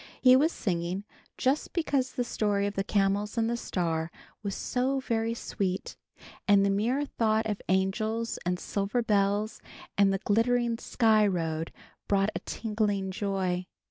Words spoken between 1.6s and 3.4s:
because the story of the Camels